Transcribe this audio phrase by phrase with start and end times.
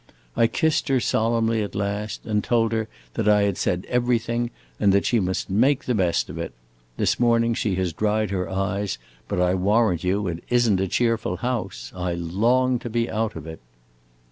[0.35, 4.91] I kissed her solemnly at last, and told her that I had said everything and
[4.93, 6.53] that she must make the best of it.
[6.97, 10.87] This morning she has dried her eyes, but I warrant you it is n't a
[10.87, 11.91] cheerful house.
[11.95, 13.59] I long to be out of it!"